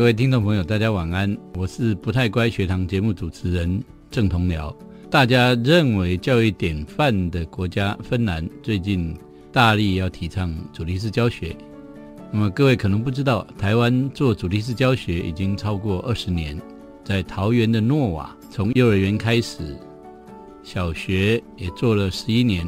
[0.00, 4.74] 各位听众朋友，大家晚安，我是不太乖学堂节目主持人郑同僚。
[5.10, 9.14] 大家认为教育典范的国家芬兰最近
[9.52, 11.54] 大力要提倡主题式教学。
[12.32, 16.58] 那么各位可能不知道，台湾做主题式教学已经超过二十年，
[17.04, 19.76] 在桃园的诺瓦，从幼儿园开始，
[20.62, 22.66] 小学也做了十一年。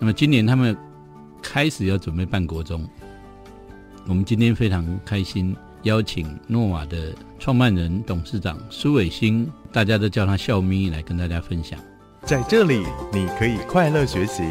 [0.00, 0.76] 那么今年他们
[1.40, 2.84] 开始要准备办国中。
[4.08, 11.78] 我们今天非常开心，邀请诺瓦的创办人、董事长苏伟兴，大家都叫他笑咪，来跟大家分享。
[12.22, 14.42] 在这里，你可以快乐学习；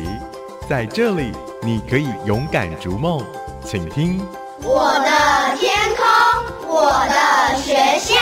[0.70, 1.32] 在这里，
[1.64, 3.20] 你可以勇敢逐梦。
[3.66, 4.20] 请听
[4.62, 6.06] 我的天空，
[6.70, 8.14] 我的学校。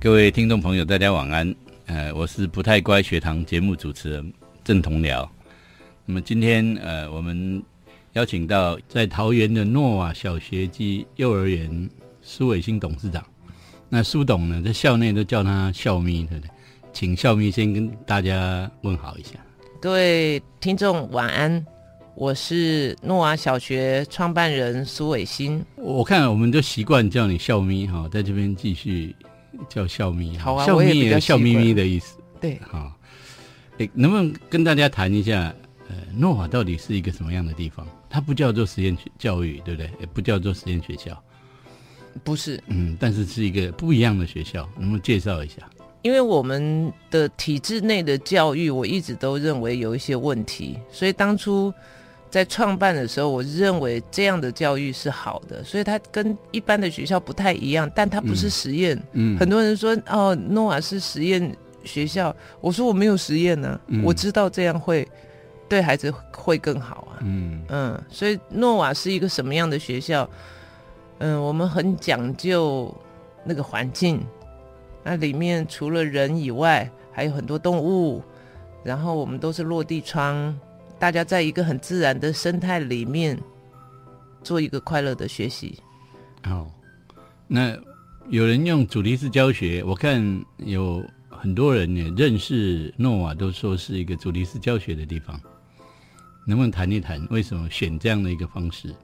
[0.00, 1.54] 各位听众朋友，大家晚安。
[1.84, 4.32] 呃，我是不太乖学堂节目主持人
[4.64, 5.28] 郑同僚。
[6.06, 7.62] 那么今天呃，我们
[8.14, 11.88] 邀请到在桃园的诺瓦小学及幼儿园
[12.20, 13.24] 苏伟新董事长。
[13.88, 16.50] 那苏董呢，在校内都叫他校咪，对不对？
[16.92, 19.30] 请校咪先跟大家问好一下。
[19.80, 21.64] 各位听众晚安，
[22.14, 25.64] 我是诺瓦小学创办人苏伟新。
[25.76, 29.16] 我看我们都习惯叫你校咪哈，在这边继续
[29.70, 30.36] 叫校咪。
[30.36, 32.18] 好啊，校咪也有笑眯眯的意思。
[32.38, 32.92] 对，好，
[33.78, 35.54] 诶，能不能跟大家谈一下？
[35.88, 37.86] 呃，诺瓦到底是一个什么样的地方？
[38.12, 39.90] 它不叫做实验教育，对不对？
[39.98, 41.18] 也不叫做实验学校，
[42.22, 42.62] 不是。
[42.66, 45.56] 嗯，但是是一个不一样的学校，能不能介绍一下？
[46.02, 51.72] 因为我们的体制内的教育，我一直都认为有一些问题，所以当初
[52.28, 59.02] 在创办的时候，我认为这样的教育是好的，所以它跟一般的学校不太一样，但它不是实验。
[59.12, 65.08] 嗯，很多人说哦，诺瓦是实验学校，我说我没有实验呢，我知道这样会。
[65.72, 70.28] 对孩子会更好啊，嗯嗯，所以诺瓦是一个什么样的学校？
[71.16, 72.94] 嗯，我们很讲究
[73.42, 74.20] 那个环境，
[75.02, 78.22] 那里面除了人以外，还有很多动物，
[78.84, 80.54] 然后我们都是落地窗，
[80.98, 83.40] 大家在一个很自然的生态里面
[84.42, 85.78] 做一个快乐的学习。
[86.42, 86.70] 好，
[87.48, 87.74] 那
[88.28, 90.22] 有人用主题式教学，我看
[90.58, 95.40] 有很多人也认识诺瓦，都说是一个主题式教学的地方。
[96.44, 98.94] 能不能谈一谈为什么选这样的一个方式？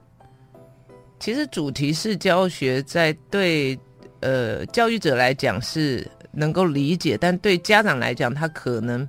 [1.21, 3.79] 其实主题式教学在对
[4.21, 9.09] 呃教育者来讲是能够理解，但对家长来讲，他可能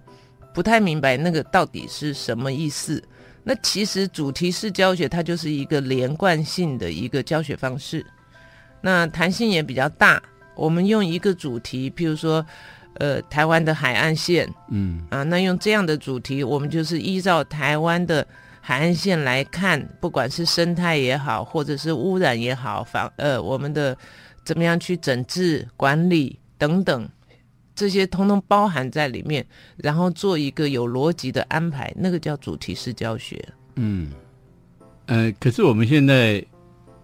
[0.54, 3.04] 不太明白那个到底是什么意思。
[3.44, 8.06] 那其实主题式教学它就是一个连贯性的一个教学方式，
[8.82, 10.22] 那弹性也比较大。
[10.56, 12.46] 我们用一个主题，譬如说。
[13.00, 18.28] 呃，台湾的海岸线，嗯啊，那用这样的主题，我们就是依照台湾的
[18.60, 23.98] 海岸线来看，不管是生态也好，或者是污染也好，防呃，我们的
[24.44, 27.08] 怎么样去整治管理等等，
[27.74, 29.46] 这些通通包含在里面，
[29.78, 33.42] 然后做一个有逻辑的安排，那个叫主题式教学。
[33.76, 34.12] 嗯，
[35.06, 36.46] 呃，可是我们现在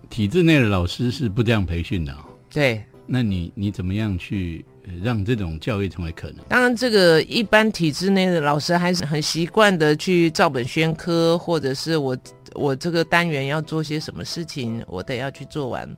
[0.10, 2.14] 体制内的老师是不这样培训的。
[2.50, 4.66] 对，那你你怎么样去？
[5.02, 6.38] 让这种教育成为可能。
[6.48, 12.18] 当然，这个一般体制内的老师还是很习惯的去照本宣科，或者是我
[12.54, 15.90] 我这个单元要做些什么事情，我得要去做完。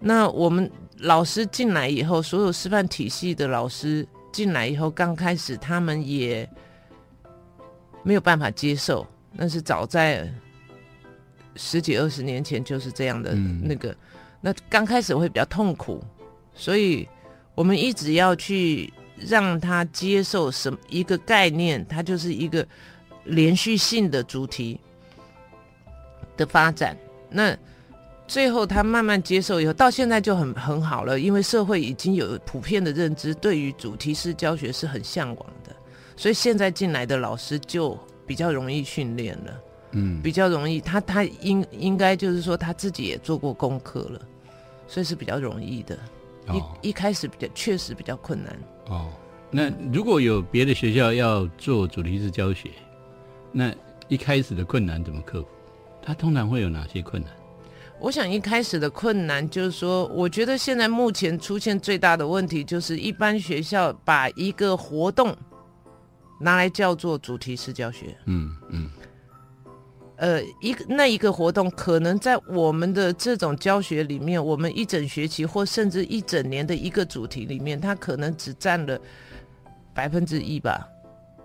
[0.00, 6.48] 那我们老师进来以后，所有师范体系的老师进来以后，刚开始他们也
[8.02, 9.06] 没有办法接受。
[9.32, 10.28] 那是早在
[11.54, 13.96] 十几二十年前就是这样的那个，
[14.40, 16.02] 那刚开始会比较痛苦，
[16.54, 17.08] 所以。
[17.58, 22.64] 我们一直要去让他接受什么一个概念，它就是一个
[23.24, 24.78] 连续性的主题
[26.36, 26.96] 的发展。
[27.28, 27.58] 那
[28.28, 35.74] 最后他慢慢接受以后，到现在就很很好了，因为社会已经有普遍的认知，对于主题式教学是很向往的，
[36.16, 40.80] 所以现在进来的老师就比较容易训练了，嗯，比较容易。
[40.80, 44.20] 他他应应该就是说他自己也做过功课了，
[44.86, 45.98] 所以是比较容易的。
[46.54, 48.58] 一一开始比较确实比较困难
[48.88, 49.08] 哦。
[49.50, 52.70] 那如果有别的学校要做主题式教学，
[53.50, 53.72] 那
[54.08, 55.48] 一开始的困难怎么克服？
[56.02, 57.30] 它通常会有哪些困难？
[58.00, 65.36] 我想一开始的困难就是说，我觉得现在目前出现最大的问题就是一般学校把一个活动
[66.38, 68.16] 拿来叫做主题式教学。
[68.26, 68.90] 嗯嗯。
[70.18, 79.00] 呃，一个那一个活动，可能在我们的这种教学里面，我们一整学期或甚至一整年的一个主题里面，它可能只占了
[79.94, 80.86] 百分之一吧。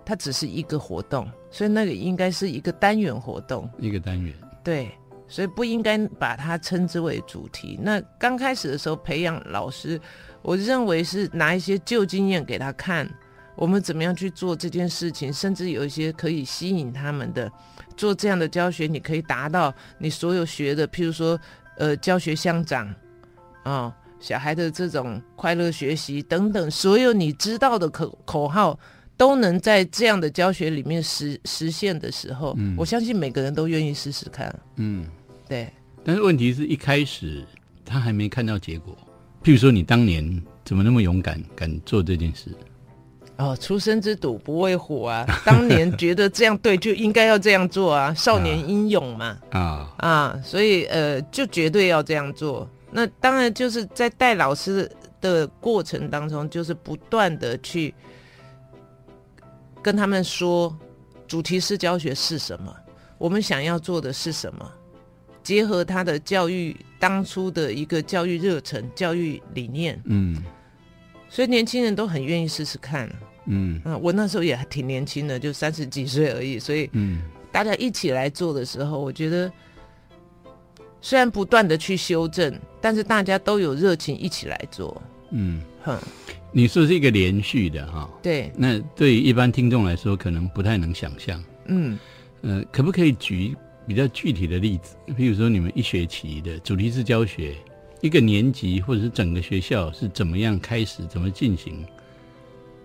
[0.06, 3.66] 它只是一个活动，所以那个应该是一个单元活动。
[3.78, 4.34] 一个单元。
[4.62, 4.90] 对，
[5.28, 7.78] 所以不应该把它称之为主题。
[7.80, 9.98] 那刚开始的时候培养老师，
[10.42, 13.08] 我认为是拿一些旧经验给他看，
[13.56, 17.50] 我们怎么样去做这件事情，甚至有一些可以吸引他们的。
[17.96, 21.38] 做这样的教学，你可以达到你所有学的，譬如说，
[21.78, 22.92] 呃，教学相长，
[23.62, 28.76] 啊，小孩的这种快乐学习等等，所有你知道的口口号，
[29.16, 34.52] 都能在这样的教学里面实实现的时候，我相信每个人都愿意试试看。
[34.74, 35.06] 嗯，
[35.48, 35.72] 对。
[36.04, 37.44] 但是问题是一开始
[37.84, 38.98] 他还没看到结果，
[39.44, 42.50] 譬如说你当年怎么那么勇敢，敢做这件事？
[43.36, 45.26] 哦，出生之犊不畏虎啊！
[45.44, 49.36] 当年觉得这样对，就应该要这样做啊， 少年英勇嘛！
[49.50, 52.68] 啊啊，所以呃，就绝对要这样做。
[52.92, 54.88] 那当然就是在带老师
[55.20, 57.92] 的过程当中，就是不断的去
[59.82, 60.72] 跟他们说，
[61.26, 62.72] 主题式教学是什么，
[63.18, 64.70] 我们想要做的是什么，
[65.42, 70.40] 结合他的教育当初的一个教育热忱、教育理念，嗯。
[71.34, 73.10] 所以年轻人都很愿意试试看，
[73.46, 73.82] 嗯。
[73.84, 79.50] 啊，我那时候也还挺年轻的，就三十几岁而已，所以嗯，大家一起来做的时候，我觉得
[81.00, 85.02] 虽然不断的去修正，但是大家都有热情一起来做，
[85.32, 85.60] 嗯。
[85.82, 85.98] 哼，
[86.52, 91.98] 你说是一个连续的哈，对，那对于一般听众来说可能不太能想象，嗯。
[92.42, 93.56] 呃，可不可以举
[93.88, 94.94] 比较具体的例子？
[95.16, 97.56] 比如说你们一学期的主题式教学。
[98.04, 101.82] 一个年级或者是整个学校是怎么样开始，怎么进行？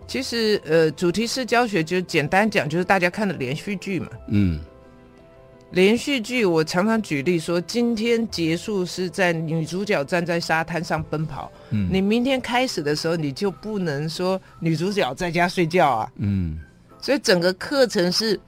[0.08, 4.08] 其实，呃，主题式教学就简单讲，就是大家看的连续剧嘛。
[4.30, 4.62] 嗯，
[5.72, 11.52] 连续剧我常常举例说，今天结束是在女主角站在沙滩上奔跑。
[11.72, 16.12] 嗯，你明天开始的时候，你就不能说女主角在家睡觉啊。
[16.16, 16.58] 嗯，
[17.02, 18.40] 所以整个课程是，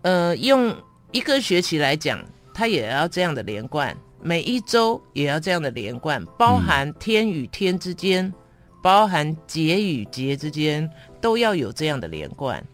[0.00, 0.74] 呃，用
[1.10, 2.18] 一个学期来讲，
[2.54, 3.94] 它也要这样的连贯。
[4.22, 8.32] 每一周也要这样的连贯，包含天与天之间，
[8.80, 10.88] 包含节与节之间，
[11.20, 12.64] 都要有这样的连贯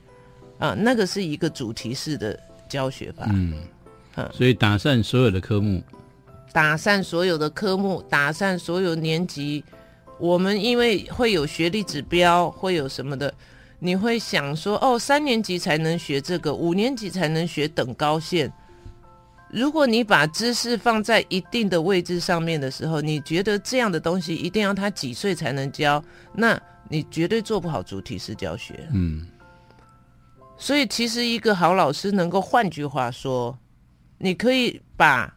[0.58, 0.74] 啊。
[0.78, 3.26] 那个是一个主题式的教学法。
[3.30, 3.54] 嗯，
[4.32, 5.82] 所以打散所有的科目，
[6.52, 9.64] 打散所有的科目，打散所有年级。
[10.18, 13.32] 我们因为会有学历指标，会有什么的，
[13.78, 18.52] 你会想说，哦，三年级才能学这个，五年级才能学等高线。
[19.50, 26.02] 如果你把知识放在一定的位置上面的时候，你觉得这样的东西一定要他几岁才能教，
[26.34, 28.86] 那你绝对做不好主题式教学。
[28.92, 29.26] 嗯，
[30.58, 33.56] 所以其实一个好老师能够，换句话说，
[34.18, 35.32] 你可以把，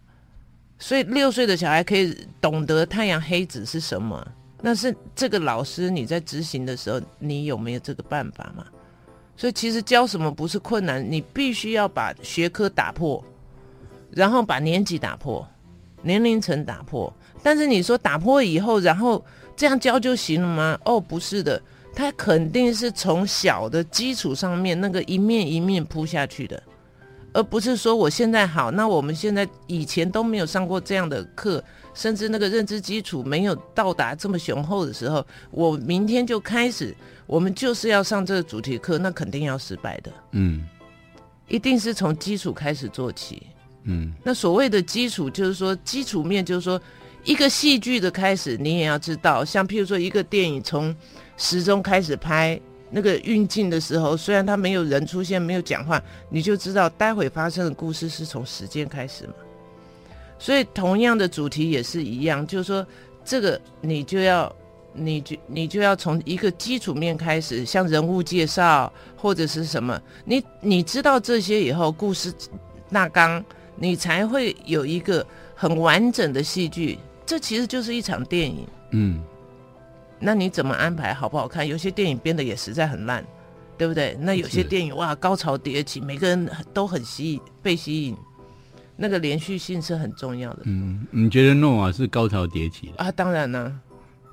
[0.77, 4.27] 所以六岁的小孩可以懂得太阳黑子是什么，
[4.61, 8.65] 那是这个老师你在执行的时候，你有没有这个办法嘛？
[9.37, 13.23] 所以其实教什么不是困难，你必须要把学科打破。
[14.11, 15.47] 然后把年级打破，
[16.01, 17.11] 年龄层打破，
[17.41, 19.23] 但是你说打破以后，然后
[19.55, 20.79] 这样教就行了吗？
[20.85, 21.61] 哦，不是的，
[21.95, 26.61] 他肯定是从小的基础上面那个一面一面铺下去的，
[27.33, 31.63] 而不是说我现在好，那我们现在以前都没有上过这样的课，
[31.93, 36.95] 甚至那个认知基础没有到达这么雄厚的时候，我明天就开始，
[37.27, 40.11] 我们就是要上这个主题课，那肯定要失败的。
[40.31, 40.67] 嗯，
[41.47, 43.47] 一定是从基础开始做起。
[43.83, 46.79] 嗯，那所谓的基础就是说，基础面就是说，
[47.23, 50.95] 一个戏剧的开始，你也要知道，像譬如说一个电影从
[51.35, 52.59] 时钟开始拍，
[52.91, 59.33] 那个运镜的时候，虽然它没有人出现，没有讲话，你就知道待会发生的故事是从时间开始嘛。
[60.37, 62.85] 所以同样的主题也是一样，就是说
[63.25, 64.55] 这个你就要，
[64.93, 72.31] 你就你就要从一个基础面开始，像人物介绍或者是什么，你你知道这些以后，故事
[72.91, 73.43] 大纲。
[73.81, 78.67] 你才会有一个很完整的戏剧，这其实就是一场电影。
[78.91, 79.19] 嗯，
[80.19, 81.67] 那你怎么安排好不好看？
[81.67, 83.25] 有些电影编的也实在很烂，
[83.79, 84.15] 对不对？
[84.19, 88.15] 那有些电影哇，高潮迭起，每个人都很吸引，被吸引，
[88.95, 90.59] 那个连续性是很重要的。
[90.65, 93.11] 嗯，你觉得诺瓦是高潮迭起啊？
[93.11, 93.81] 当然呢，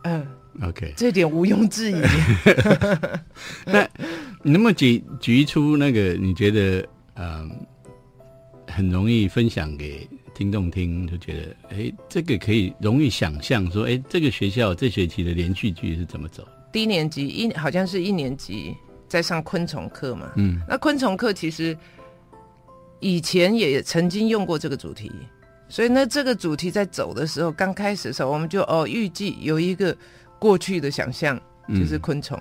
[0.05, 0.27] 嗯
[0.63, 2.03] ，OK，这点毋庸置疑。
[3.65, 3.89] 那
[4.43, 7.51] 你能不能举举出那个你觉得嗯？
[8.79, 16.47] 很容易分享给听众听，就觉得哎，这个可以容易想象说，哎，这个学校这学期的连续剧是怎么走？
[16.71, 18.73] 低年级一好像是一年级
[19.09, 21.77] 在上昆虫课嘛，嗯，那昆虫课其实
[23.01, 25.11] 以前也曾经用过这个主题，
[25.69, 29.97] 所以呢，这个主题在走的时候，刚开始的时候，我们就哦预计有一个
[30.39, 31.37] 过去的想象
[31.71, 32.41] 就是昆虫，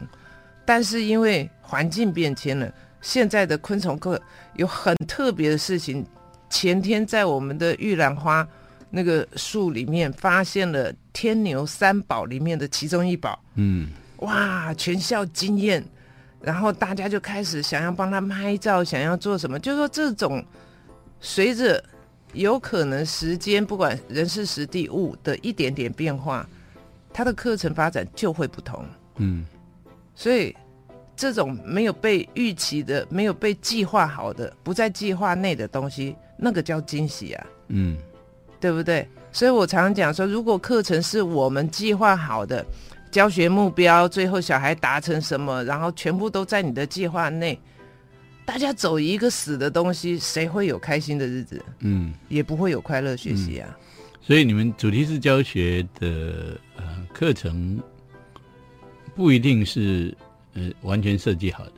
[0.68, 4.22] 但是因为环境变迁了，现在的昆虫课
[4.56, 6.06] 有很特别的事情。
[6.50, 8.48] 前天在我们的玉兰花
[8.90, 13.90] 那个树里面发现了天牛三宝里面的其中一宝，嗯。
[14.22, 15.84] 哇，全校惊艳，
[16.42, 20.44] 然后大家就开始想要帮他拍照，想要做什么，就是说这种
[21.20, 21.84] 随着
[22.34, 26.50] 有可能时间不管人事时地物的一点点变化，
[27.14, 28.84] 他的课程发展就会不同。
[29.18, 29.46] 嗯。
[30.16, 30.56] 所以
[31.16, 37.98] 这种没有被预期的、没有被计划好的、不在计划内的东西，那个叫惊喜啊，嗯
[38.60, 39.08] 对不对？
[39.32, 42.66] 所以我常常讲说，如果课程是我们计划好的，
[43.12, 47.60] 教学目标，最后小孩达成什么，然后全部都在你的计划内，
[48.46, 51.64] 大家走一个死的东西，谁会有开心的日子？
[51.80, 53.78] 嗯，也不会有快乐学习啊。
[54.22, 57.80] 所以你们主题式教学的呃课程
[59.16, 60.16] 不一定是
[60.54, 61.74] 呃完全设计好的。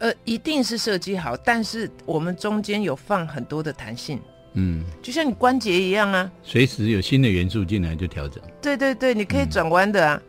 [0.00, 4.18] 呃，一定是设计好，但是我们中间有放很多的弹性，
[4.54, 6.30] 嗯，就像你关节一样啊。
[6.42, 8.42] 随时有新的元素进来就调整。
[8.62, 10.22] 对对对，你可以转弯的啊，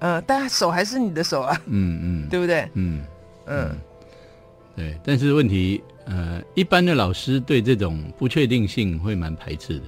[0.00, 2.68] 呃，但手还是你的手啊，嗯嗯， 对不对？
[2.74, 3.04] 嗯
[3.46, 3.78] 嗯，
[4.74, 4.98] 对。
[5.04, 9.84] 但是问题呃，一般的老师对这种不确定性会蛮排斥的。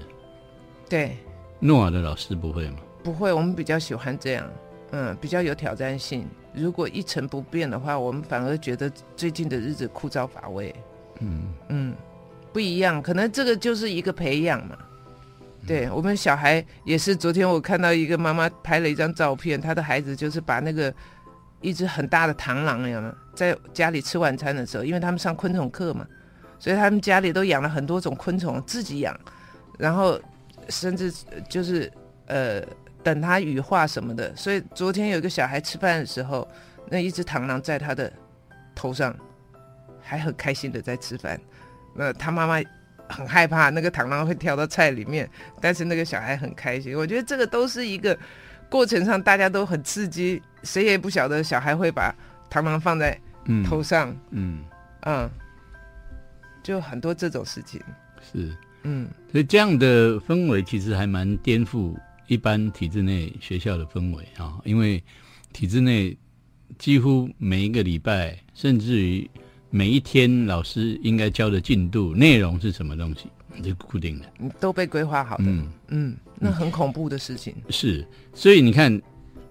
[0.87, 1.17] 对，
[1.59, 2.77] 诺瓦的老师不会吗？
[3.03, 4.47] 不会，我们比较喜欢这样，
[4.93, 6.27] 嗯，比较有挑战性。
[6.53, 10.75] 如果一成不变的话，我们反而觉得最近的日子枯燥乏味。
[11.21, 11.95] 嗯嗯，
[12.53, 14.77] 不一样，可能这个就是一个培养嘛。
[15.67, 20.93] 对我们小孩也是，昨天我看到一个妈妈拍了一张照片，她的孩子就是把那个
[21.61, 26.07] 一只很大的螳螂，有没有在家里吃晚餐的时候，因为他们上昆虫课嘛，
[26.59, 29.15] 所以他们家里都养了很多种昆虫，自己养，
[29.79, 30.19] 然后
[30.71, 31.93] 甚至呃就是
[32.27, 32.63] 呃
[33.03, 34.35] 等他羽化什么的。
[34.37, 36.47] 所以昨天有一个小孩吃饭的时候，
[36.89, 38.13] 那一只螳螂在他的
[38.75, 39.15] 头上，
[40.01, 41.41] 还很开心的在吃饭。
[41.95, 42.63] 那他妈妈
[43.09, 45.29] 很害怕那个螳螂会跳到菜里面，
[45.61, 46.97] 但是那个小孩很开心。
[46.97, 48.17] 我觉得这个都是一个
[48.69, 52.15] 过程上大家都很刺激，谁也不晓得小孩会把
[52.51, 54.65] 螳螂放在嗯头上，嗯
[55.03, 55.29] 嗯，
[56.63, 57.81] 就很多这种事情，
[58.33, 58.57] 是。
[58.83, 61.95] 嗯所以这样的氛围其实还蛮颠覆
[62.31, 65.03] 一般体制内学校的氛围啊，因为
[65.53, 66.17] 体制内
[66.79, 69.29] 几乎每一个礼拜，甚至于
[69.69, 73.27] 每一天，老师应该教的进度内容是什么东西，
[73.65, 74.27] 是固定的。
[74.39, 79.03] 嗯都被规划好的，嗯，嗯，那很恐怖的事情，是，所以你看，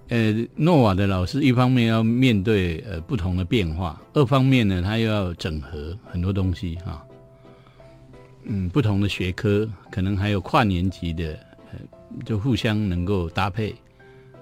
[0.08, 7.06] 呃，诺瓦的老师一方面要面对呃不同的变化，二方面呢，他又要整合很多东西哈、
[8.46, 11.49] 嗯，不同的学科，可能还有跨年级的，呃，
[12.26, 13.72] 就互相能够搭配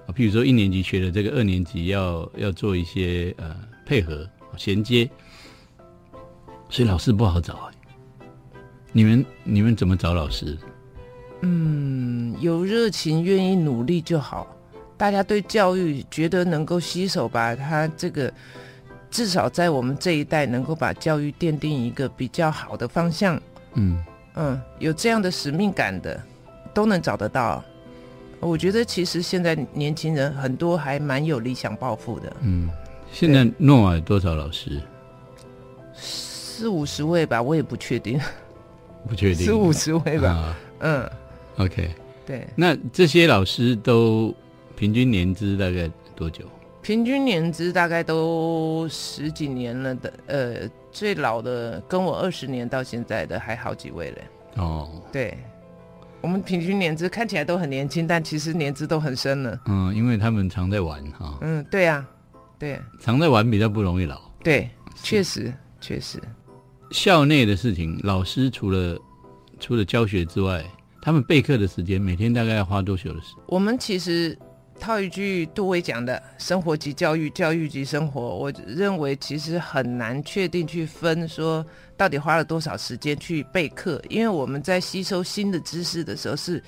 [0.06, 0.08] 啊。
[0.14, 5.08] 譬如说一年级学的这个，二年级要要做一些呃配合衔接，
[6.68, 7.74] 所以老师不好找哎、
[8.92, 10.56] 你们你们怎么找老师？
[11.42, 14.46] 嗯，有热情、愿意努力就好。
[14.96, 18.32] 大家对教育觉得能够携手吧，他这个，
[19.08, 23.40] 至少在我们这一代能够把教育奠定一个比较好的方向。
[23.74, 26.20] 嗯嗯，有这样的使命感的，
[26.78, 27.60] 都能找得到。
[28.38, 32.70] 我觉得其实现在年轻人很多还蛮有理想抱负的，嗯，
[33.10, 34.80] 现在诺瓦有多少老师？
[35.92, 38.20] 四五十位吧，我也不确定，
[39.08, 40.28] 不确定，四五十位吧。
[40.28, 40.58] 啊。
[40.78, 41.10] 嗯
[41.56, 41.90] ，OK，
[42.24, 44.32] 对，那这些老师都
[44.76, 46.44] 平均年资大概多久？
[46.80, 54.24] 平均年资大概都十几年了的，呃，最老的跟我二十年到现在的还好几位嘞。
[54.54, 55.36] 哦，对，
[56.20, 59.60] 我们平均年资看起来都很年轻，但其实年资都很深了。
[59.66, 62.04] 嗯，因为他们常在玩哈，嗯，对呀、
[62.58, 64.20] 对常在玩比较不容易老。
[64.42, 64.68] 对，
[65.02, 66.20] 确实确实。
[66.90, 68.98] 校内的事情，老师除了
[69.60, 70.64] 除了教学之外，
[71.00, 73.44] 他们备课的时间每天大概要花多久的时间？
[73.46, 74.36] 我们其实
[74.78, 81.64] 套一句杜威讲的“生活即教育，教育即生活”，我认为其实很难确定去分说
[81.96, 86.62] 到底花了多少时间去备课，因为我们在吸收新的知识的时候是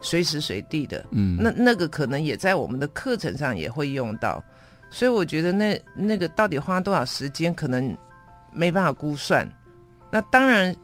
[0.00, 4.42] 随时随地的，嗯，那那个可能也在我们的课程上也会用到，
[4.90, 7.96] 所以我觉得那那个到底花多少时间，可能
[8.52, 9.48] 没办法估算。
[10.10, 10.74] 那当然，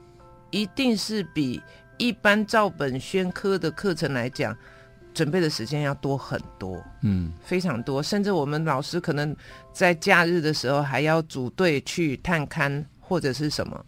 [0.50, 1.60] 一定是比
[1.98, 4.56] 一般照本宣科的课程来讲，
[5.14, 8.02] 准备的时间要多很多，嗯非常多。
[8.02, 9.34] 甚至我们老师可能
[9.72, 13.86] 在假日的时候还要组队去探勘或者是什么，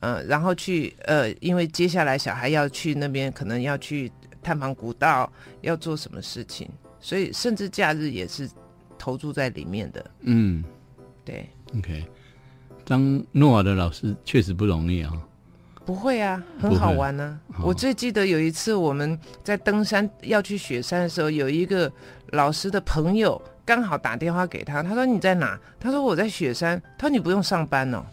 [0.00, 4.10] 嗯、然后去呃，因为接下来小孩要去那边，可能要去
[4.42, 5.30] 探访古道，
[5.62, 6.68] 要做什么事情，
[7.00, 8.48] 所以甚至假日也是
[8.98, 10.10] 投注在里面的。
[10.20, 10.64] 嗯
[11.24, 12.06] 对，，OK。
[12.84, 15.12] 当诺瓦的老师确实不容易啊、
[15.86, 21.90] 不会啊，很好玩呢、哦我最记得有一次我们在登山要去雪山的时候，有一个
[22.32, 25.58] 老师的朋友刚好打电话给他，他说你在哪？
[25.80, 26.82] 他说我在雪山。
[26.98, 28.04] 他说你不用上班哦。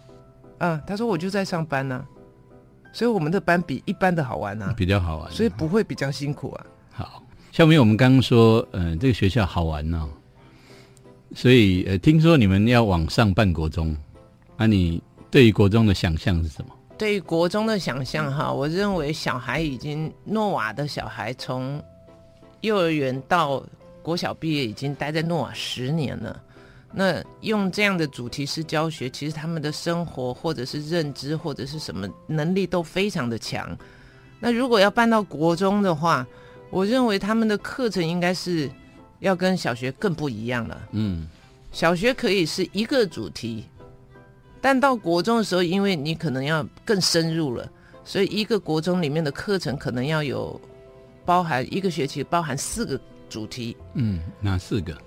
[0.59, 2.05] 嗯，他说我就在上班呢、
[2.93, 5.29] 所以我们的班比一般的好玩啊，比较好玩。
[5.29, 6.65] 所以不会比较辛苦啊。
[6.91, 10.07] 好，下面我们刚刚说，呃，这个学校好玩哦，
[11.35, 13.93] 所以呃，听说你们要往上办国中，
[14.55, 16.73] 啊，你对于国中的想象是什么？
[16.97, 21.83] 对于国中的想象哈，我认为小孩已经诺瓦的小孩从
[22.61, 23.63] 幼儿园到
[24.01, 26.41] 国小毕业，已经待在诺瓦十年了。
[26.93, 33.75] 那用这样的主题式教学，其实他们的生活或者是认知或者是什么能力都非常的强。
[34.39, 36.25] 那如果要搬到国中的话，
[36.69, 38.69] 我认为他们的课程应该是
[39.19, 40.81] 要跟小学更不一样了。
[40.91, 41.27] 嗯
[41.71, 43.65] 小学可以是一个主题，
[44.63, 47.69] 但到国中的时候，因为你可能要更深入了，
[48.05, 50.59] 所以一个国中里面的课程可能要有
[51.25, 52.97] 包含一个学期包含四个
[53.29, 54.97] 主题，嗯，哪四个？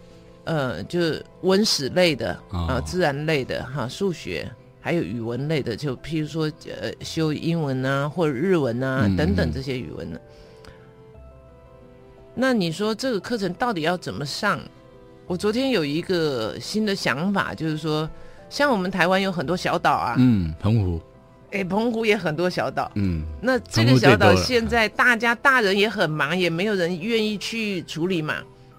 [0.45, 4.47] 呃，就是文史类的啊、哦自然类的哈、数学。
[4.79, 6.49] 还有语文类的，就譬如说，
[6.81, 10.21] 呃，修英文啊，或者日文啊，等等这些语文呢。
[12.37, 14.61] 那你说这个课程到底要怎么上？
[15.27, 18.09] 我昨天有一个新的想法，就是说，
[18.49, 21.01] 像我们台湾有很多小岛啊，嗯，澎湖，
[21.53, 22.91] 哎、澎湖也很多小岛。
[22.95, 28.37] 嗯那这个小岛现在大家大人也很忙，也没有人愿意去处理嘛。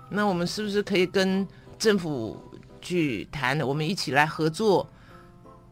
[0.09, 1.45] 那我们是不是可以跟
[1.77, 2.39] 政府
[2.81, 4.87] 去谈，我们一起来合作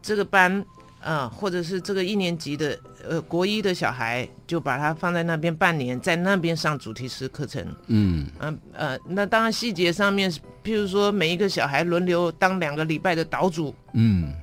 [0.02, 0.64] 这个班
[1.06, 2.76] 啊、或者是这个一年级的
[3.08, 7.64] 呃国一的小孩，就把他放在那边半年，在那边上主题式课程。
[7.86, 8.26] 嗯。
[8.40, 10.28] 嗯呃，那当然细节上面，
[10.64, 13.72] 譬如说每一个小孩轮流当两个礼拜的岛主。
[13.92, 14.34] 嗯。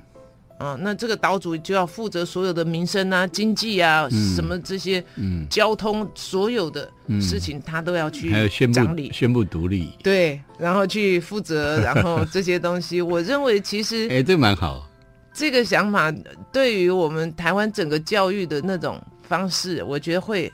[0.56, 4.34] 啊，那这个岛主就要负责所有的民生啊、经济啊、嗯。
[4.34, 7.20] 什么这些嗯，交通所有的嗯。
[7.20, 9.12] 事情，他都要去还有宣布。
[9.12, 14.88] 宣布独立，对，然后去负责，然后这些东西，我认为其实哎，这蛮好，
[15.34, 16.14] 这个想法
[16.52, 20.50] 对于我们台湾整个教育的那种方式，我觉得会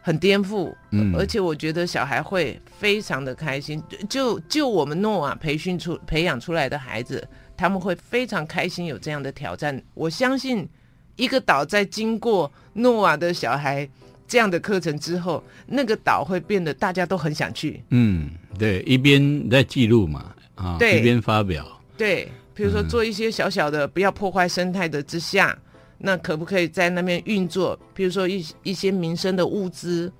[0.00, 3.82] 很颠覆，嗯而且我觉得小孩会非常的开心。
[4.08, 7.26] 就就我们诺瓦培训出培养出来的孩子，
[7.56, 9.80] 他们会非常开心有这样的挑战。
[9.92, 10.66] 我相信
[11.16, 13.88] 一个岛在经过诺瓦的小孩
[14.26, 17.82] 这样的课程之后，那个岛会变得大家都很想去。
[17.90, 22.88] 嗯，对，一边在记录嘛，啊，对一边发表，对，比如说嗯。
[22.88, 25.56] 做一些小小的不要破坏生态的之下，
[25.98, 27.78] 那可不可以在那边运作？
[27.92, 30.12] 比如说一一些民生的物资，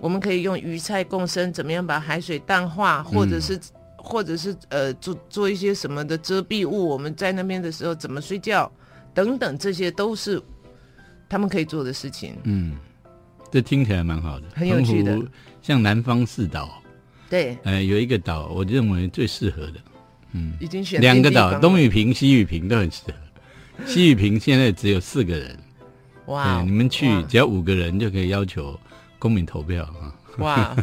[0.00, 3.58] 我们可以用鱼菜共生，怎么样把海水淡化，或者是、
[3.96, 8.70] 或者是呃做做一些什么的遮蔽物，我们在那边的时候怎么睡觉
[9.14, 10.40] 等等，这些都是
[11.28, 12.36] 他们可以做的事情。
[12.44, 12.76] 嗯，
[13.50, 15.18] 这听起来蛮好的，很有趣的。
[15.60, 16.82] 像南方四岛，
[17.30, 19.74] 对，呃，有一个岛，我认为最适合的，
[20.32, 23.84] 嗯，已经选两个岛，东雨平、西雨平都很适合。
[23.86, 25.58] 西雨平现在只有四个人，
[26.26, 28.78] 哇对，，你们去只要五个人就可以要求
[29.18, 30.14] 公民投票啊。
[30.38, 30.76] 哇，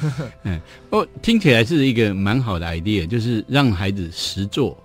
[0.44, 0.60] 嗯
[0.90, 4.76] 哦，听起来是一个蛮好的 idea，就是让孩子实做。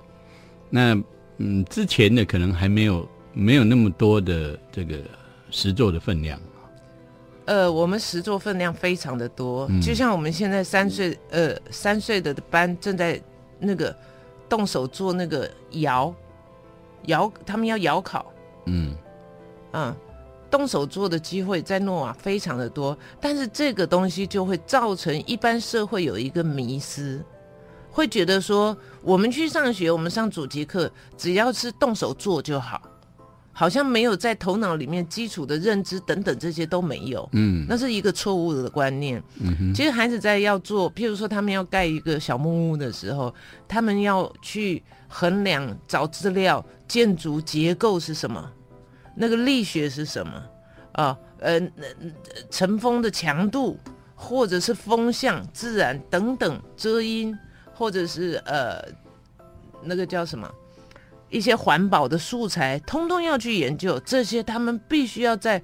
[0.69, 0.95] 那
[1.37, 4.97] 嗯，之前的可能还没有没有那么多的这个
[5.49, 6.39] 实做的分量。
[7.45, 13.19] 呃，我们实作分量非常的多，嗯就像我们现在三岁，呃，三岁的班正在
[13.61, 13.95] 那个
[14.49, 16.13] 动手做那个窑，
[17.05, 18.25] 窑，他们要窑烤，
[18.65, 18.93] 嗯。
[19.71, 19.95] 啊，
[20.49, 27.23] 动手做的机会在诺瓦非常的多，但是这个东西就会造成一般社会有一个迷失，
[27.89, 32.81] 会觉得说我们去上学，我们上主题课，只要是动手做就好，
[33.53, 37.27] 好像没有在头脑里面基础的认知等等这些都没有。
[37.33, 39.21] 嗯那是一个错误的观念。
[39.39, 43.33] 嗯哼其实孩子在要做，譬如说他们要盖一个小木屋的时候，
[43.67, 48.51] 他们要去衡量、找资料，建筑结构是什么，
[49.15, 50.43] 那个力学是什么
[50.93, 51.17] 啊？
[51.39, 52.11] 呃，呃
[52.49, 53.77] 尘封的强度，
[54.15, 57.35] 或者是风向、自然等等遮阴，
[57.73, 58.79] 或者是呃
[59.83, 60.47] 那个叫什么？
[61.31, 65.59] 一些环保的素材，通通要去研究，这些他们必须要在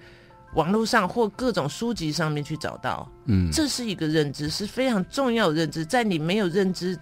[0.53, 3.07] 网络上或各种书籍上面去找到。
[3.25, 5.85] 嗯这是一个认知，是非常重要的认知。
[5.85, 6.97] 在你没有认知、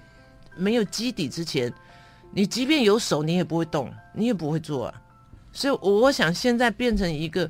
[0.58, 1.71] 没有基底之前，
[2.32, 5.01] 你即便有手，你也不会动，你也不会做啊。
[5.54, 7.49] 所以，我想现在变成一个，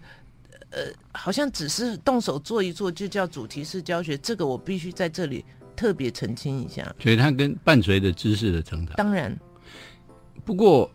[0.70, 0.82] 呃，
[1.14, 5.44] 好像只是动手做一做就叫主题式教学，这个我必须在这里
[5.76, 6.94] 特别澄清一下。
[7.00, 8.96] 所以它跟伴随着知识的成长。
[8.98, 9.36] 当然，
[10.44, 10.92] 不过，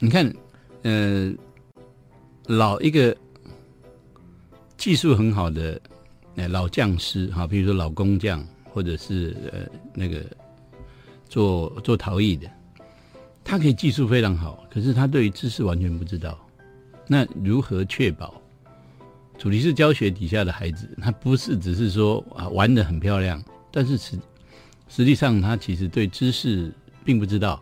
[0.00, 0.32] 你看，
[0.82, 1.34] 呃，
[2.46, 3.16] 老一个
[4.76, 5.80] 技术很好的
[6.36, 10.24] 呃老匠师哈，比如说老工匠，或者是呃那个
[11.28, 12.48] 做做陶艺的，
[13.42, 16.38] 他可以技术非常好，可是他对于知识完全不知道。
[17.08, 18.40] 那如何确保
[19.36, 24.16] 主题式教学底下的孩子，他不是只是说啊玩的很漂亮，但是实
[24.88, 26.72] 实际上他其实对知识
[27.04, 27.60] 并不知道。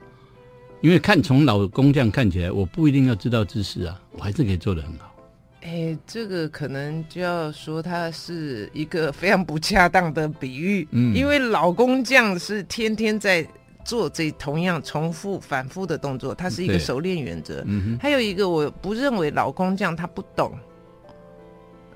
[0.83, 5.15] 因为看从老工匠看起来，我不一定要知道知识啊，我还是可以做得很好。
[5.63, 13.45] 哎，这个可能就要说它是一个非常不恰当的比喻，嗯因为老工匠是天天在
[13.85, 17.65] 做这同样重复反复的动作，它是一个对熟练原则。
[17.67, 20.53] 嗯还有一个，我不认为老工匠他不懂。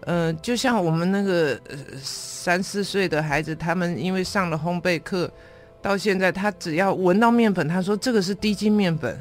[0.05, 5.31] 呃，就像我们那个呃三四岁的孩子，他们因为上了烘焙课，
[5.83, 9.19] 到现在他只要闻到面粉，他说这个是低筋面粉。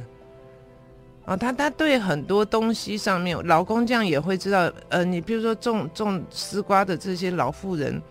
[1.26, 4.72] 啊，他他对很多东西上面，老工匠也会知道。
[4.90, 8.02] 呃，你比如说种种丝瓜的这些老妇人，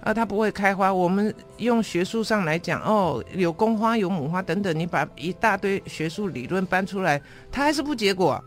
[0.00, 0.92] 啊，他不会开花。
[0.92, 8.42] 我们用学术上来讲，哦，有公花有母花等等，你把一大堆学术理论搬出来，它还是不结果。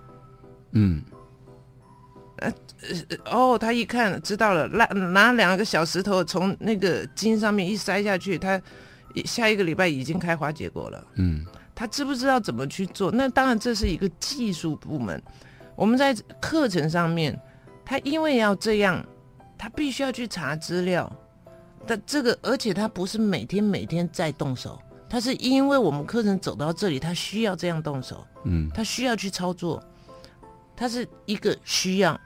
[0.71, 1.01] 嗯
[2.39, 2.53] 呃
[3.31, 8.61] 哦，他一看知道了，拿拿两个小石头从那个茎上面一塞下去，他一
[9.25, 11.07] 下一个礼拜已经开花结果了。
[11.15, 13.11] 嗯他知不知道怎么去做？
[13.11, 15.21] 那当然这是一个技术部门。
[15.75, 17.39] 我们在课程上面，
[17.85, 19.05] 他因为要这样，
[19.59, 21.11] 他必须要去查资料。
[21.85, 28.25] 但这个，而且他不是每天每天在动手，他是因为我们课程走到这里，他需要这样动手。
[28.43, 29.79] 嗯他需要去操作，
[30.75, 32.19] 他是一个需要，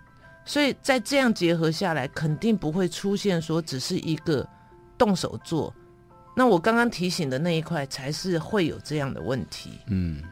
[0.46, 4.48] 所以在这样结合下来，肯定不会出现说只是一个
[4.98, 5.74] 动手做。
[6.42, 10.24] 那我刚刚提醒的那一块，才是会有这样的问题，嗯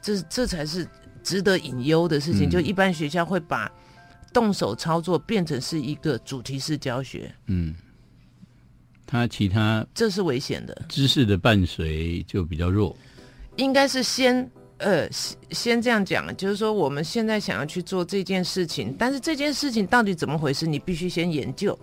[0.00, 0.86] 这这才是
[1.24, 2.48] 值得隐忧的事情。
[2.48, 3.68] 嗯就一般学校会把
[4.32, 7.74] 动手操作变成是一个主题式教学，嗯，
[9.04, 10.82] 他其他这是危险的。
[10.88, 12.96] 知识的伴随就比较弱。
[13.56, 14.48] 应该是先
[14.78, 21.76] 呃先先这样讲，就是说我们现在想要去做这件事情，但是这件事情到底怎么回事，你必须先研究。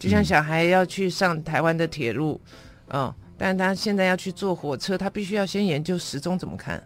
[0.00, 2.40] 就像小孩要去上台湾的铁路，
[2.88, 6.82] 嗯、但他现在要去坐火车，他必须要先研究时钟怎么看，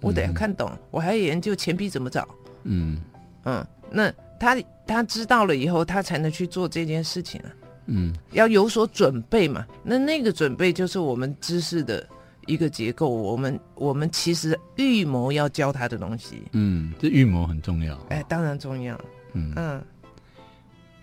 [0.00, 2.28] 我得要看懂，我还要研究钱币怎么找，
[2.64, 3.00] 嗯。
[3.44, 7.48] 嗯，那他他知道了以后，他才能去做这件事情啊。
[7.86, 8.14] 嗯。
[8.32, 9.66] 要有所准备嘛。
[9.82, 12.06] 那那个准备就是我们知识的
[12.46, 17.96] 一个结构，我们我们其实预谋要教他的东西，嗯，这预谋很重要。
[18.10, 19.00] 哎，当然重要。
[19.32, 19.82] 嗯，嗯，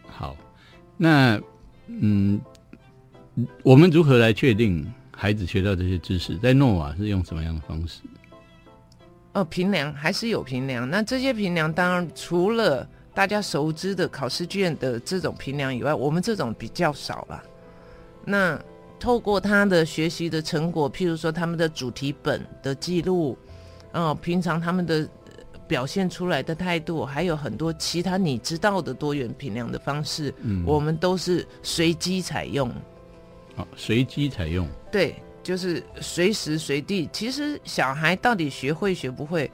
[0.08, 0.36] 好，
[0.97, 1.41] 那
[1.88, 2.39] 嗯，
[3.63, 6.38] 我们如何来确定孩子学到这些知识？
[6.38, 8.02] 在诺瓦是用什么样的方式？
[9.34, 10.89] 哦，评量还是有评量。
[10.89, 17.43] 那这些评量当然除了大家熟知的考试卷的这种评量以外，我们这种比较少了。
[18.26, 18.60] 那
[19.00, 23.38] 透过他的学习的成果，譬如说他们的主题本的记录，
[23.91, 25.08] 哦、平常他们的
[25.67, 32.71] 表现出来的态度，还有很多其他你知道的多元评量的方式，嗯，我们都是随机采用。
[33.56, 34.67] 好随机采用。
[34.91, 37.10] 对，就是随时随地。
[37.12, 39.49] 其实小孩到底学会学不会，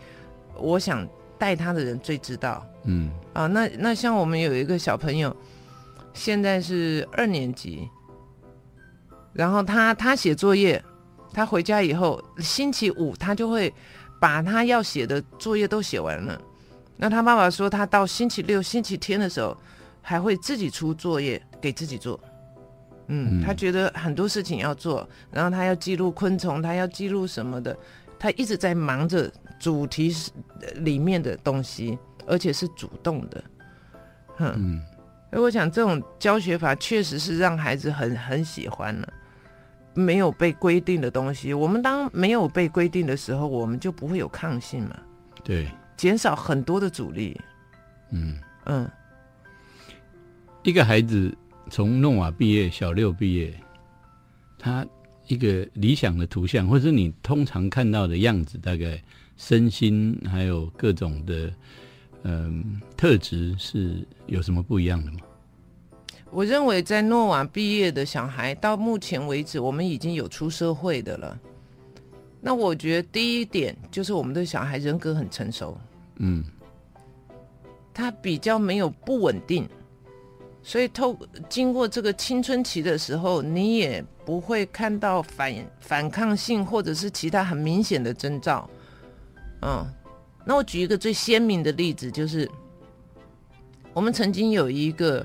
[0.57, 3.47] 我想带他的人最知道嗯啊。
[3.47, 5.35] 那那像我们有一个小朋友，
[6.13, 7.87] 现在是二年级，
[9.33, 10.83] 然后他他写作业，
[11.31, 13.71] 他回家以后，星期五他就会
[14.21, 16.39] 把他要写的作业都写完了。
[16.95, 19.57] 那他爸爸说，他到星期六、星期天的时候，
[20.03, 22.19] 还会自己出作业给自己做。
[23.07, 27.75] 嗯，嗯他觉得很多事情要做，然后他要记录昆虫，他要记录什么的，
[28.19, 30.15] 他一直在忙着主题
[30.75, 33.43] 里面的东西，而且是主动的。
[34.37, 34.81] 哼，嗯
[35.31, 39.13] 而我想这种教学法确实是让孩子很很喜欢了。
[39.93, 44.99] 没有被规定的东西，我们当没有被规定的时候，我们就不会有抗性嘛，
[45.43, 47.39] 对，减少很多的阻力。
[48.11, 48.89] 嗯，嗯，
[50.63, 51.35] 一个孩子
[51.69, 53.53] 从诺瓦毕业，小六毕业，
[54.57, 54.85] 他
[55.27, 59.01] 一个理想的图像，或者是你通常看到的样子，大概
[59.37, 61.51] 身心还有各种的
[62.23, 65.19] 嗯、特质是有什么不一样的吗？
[66.31, 71.37] 我认为在诺瓦毕业的小孩，到目前为止，我们已经有出社会的了。
[72.39, 75.77] 那我觉得第一点就是我们的小孩人格很成熟，
[76.15, 76.43] 嗯
[77.93, 79.67] 他比较没有不稳定，
[80.63, 81.15] 所以透
[81.49, 88.67] 经过这个青春期的时候，你也不会看到反反抗性或者是其他很明显的征兆。
[89.63, 89.85] 嗯，
[90.45, 92.49] 那我举一个最鲜明的例子，就是
[93.93, 95.23] 我们曾经有一个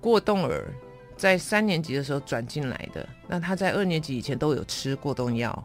[0.00, 0.72] 过动儿，
[1.16, 5.64] 在三年级的时候转进来的，那他在二年级以前都有吃过动药，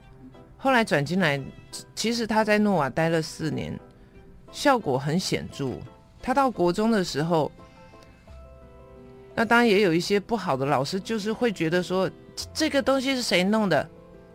[0.58, 1.40] 后来转进来，
[1.96, 3.80] 其实他在诺瓦待了四年，
[4.52, 5.72] 效果很显著。
[6.22, 7.52] 他到国中的时候，
[9.36, 12.10] 那当然也有一些不好的老师，就是会觉得说
[12.54, 13.90] 这个东西是谁弄的。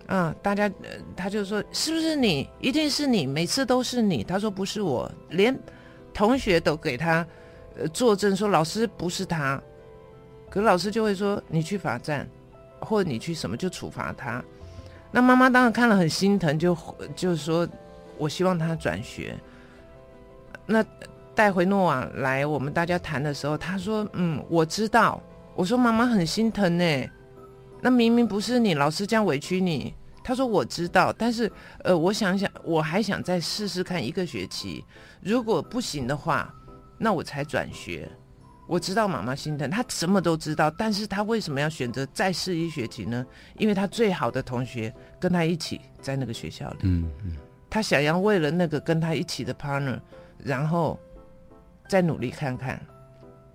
[0.09, 0.71] 嗯，大家，
[1.17, 2.49] 他就说是不是你？
[2.61, 4.23] 一定是你，每次都是你。
[4.23, 5.59] 他说不是我，连
[6.15, 7.27] 同学都给他
[7.93, 9.61] 作证说老师不是他。
[10.51, 12.29] 可老师就会说你去罚站，
[12.81, 14.43] 或者你去什么就处罚他。
[15.11, 16.77] 那妈妈当然看了很心疼，就
[17.15, 17.69] 就是说
[18.17, 19.37] 我希望他转学。
[20.67, 20.85] 那
[21.35, 25.23] 带回诺瓦来，我们大家谈的时候，他说嗯，我知道。
[25.55, 27.11] 我说妈妈很心疼呢。
[27.81, 29.95] 那明明不是你，老师这样委屈你。
[30.23, 31.51] 他说我知道，但是
[31.85, 34.85] 呃，我想想，我还想再试试看一个学期，
[35.23, 36.53] 如果不行的话，
[36.99, 38.09] 那我才转学。
[38.69, 43.27] 我知道妈妈心疼，他什么都知道，但是他为什么要选择再试一学期呢？
[43.57, 47.37] 因为他最好的同学跟他一起在那个学校里，嗯嗯
[47.71, 49.99] 他想要为了那个跟他一起的 partner，
[50.39, 50.99] 然后
[51.89, 52.79] 再努力看看。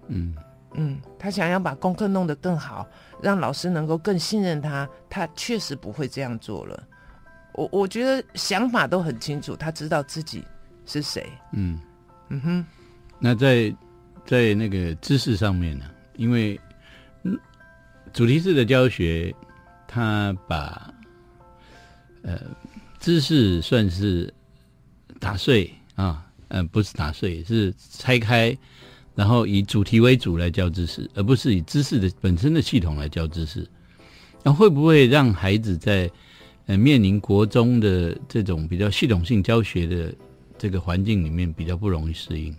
[0.08, 0.36] 嗯
[0.74, 2.88] 嗯，他想要把功课弄得更好，
[3.22, 6.84] 让老师能够更信任他，他确实不会这样做了。
[7.54, 10.44] 我我觉得想法都很清楚，他知道自己
[10.88, 11.32] 是谁。
[11.52, 11.80] 嗯。
[12.30, 12.66] 嗯哼，
[13.20, 13.72] 那在
[14.26, 15.86] 在那个知识上面呢，
[16.18, 16.60] 因为
[17.24, 17.38] 嗯
[18.14, 19.34] 主题式的教学，
[19.88, 20.94] 它把
[22.22, 22.40] 呃
[23.00, 24.34] 知识算是
[25.20, 28.58] 打碎啊，呃不是打碎，是拆开，
[29.14, 33.68] 然后以主题为主来教知识，而不是以知识的本身的系统来教知识。
[34.44, 36.10] 那会不会让孩子在
[36.66, 40.14] 呃面临国中的这种比较系统性教学的
[40.58, 42.56] 这个环境里面比较不容易适应？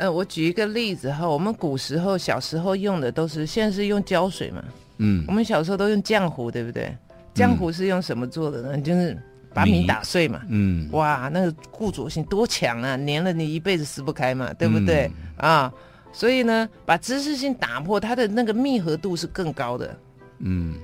[0.00, 4.64] 呃，我举一个例子哈，我们古时候小时候用的都是，现在是用胶水嘛，
[4.96, 6.96] 嗯我们小时候都用浆糊，对不对？
[7.34, 8.78] 浆糊是用什么做的呢？
[8.80, 9.14] 就是
[9.52, 10.40] 把米米打碎嘛。
[10.48, 15.10] 嗯，哇，那个固着性多强啊，粘了你一辈子撕不开嘛，对不对？
[15.36, 15.70] 啊，
[16.12, 19.94] 所以呢，把知识性打破，它的那个密合度是更高的。
[20.38, 20.76] 嗯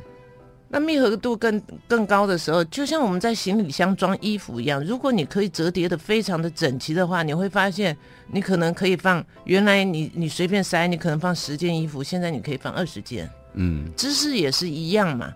[0.68, 7.96] 那密合度更更高的时候，就像我们在行李箱装衣服一样，如果你可以折叠的非常的整齐的话，你会发现
[8.32, 13.30] 你可能可以放，原来你你随便塞，你可能放十件衣服，现在你可以放二十件。
[13.54, 15.32] 嗯知识也是一样嘛。